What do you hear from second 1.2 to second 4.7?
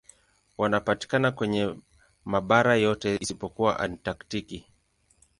kwenye mabara yote isipokuwa Antaktiki.